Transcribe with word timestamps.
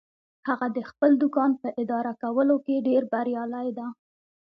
هغه 0.47 0.67
د 0.77 0.79
خپل 0.89 1.11
دوکان 1.21 1.51
په 1.61 1.69
اداره 1.81 2.11
کولو 2.21 2.55
کې 2.65 2.85
ډیر 2.87 3.01
بریالی 3.11 3.67
ده 3.77 3.87